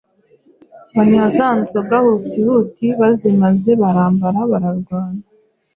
banywa 0.95 1.27
za 1.37 1.47
nzoga 1.59 1.95
hutihuti, 2.05 2.85
bazimaze 2.99 3.71
barambara, 3.81 4.39
bararwana. 4.51 5.21